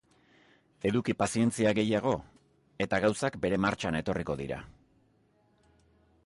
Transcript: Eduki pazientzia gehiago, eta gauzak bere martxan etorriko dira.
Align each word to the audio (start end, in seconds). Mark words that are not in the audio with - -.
Eduki 0.89 1.13
pazientzia 1.19 1.73
gehiago, 1.79 2.13
eta 2.87 3.01
gauzak 3.05 3.37
bere 3.45 3.61
martxan 3.67 3.99
etorriko 4.01 4.39
dira. 4.41 4.59